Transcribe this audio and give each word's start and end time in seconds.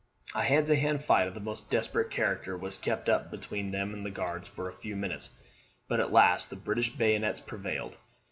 A 0.33 0.41
hand 0.41 0.65
to 0.65 0.75
hand 0.75 1.03
fight, 1.03 1.27
of 1.27 1.35
the 1.35 1.39
most 1.39 1.69
desperate 1.69 2.09
character, 2.09 2.57
was 2.57 2.79
kept 2.79 3.07
up 3.07 3.29
between 3.29 3.69
them 3.69 3.93
and 3.93 4.03
the 4.03 4.09
Guards 4.09 4.49
for 4.49 4.67
a 4.67 4.73
few 4.73 4.95
minutes; 4.95 5.35
but 5.87 5.99
at 5.99 6.11
last 6.11 6.49
the 6.49 6.55
British 6.55 6.89
bayonets 6.89 7.39
prevailed. 7.39 7.97